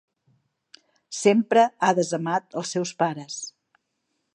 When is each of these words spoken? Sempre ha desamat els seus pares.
Sempre 1.17 1.67
ha 1.83 1.91
desamat 2.01 2.59
els 2.63 2.77
seus 2.77 2.97
pares. 3.05 3.39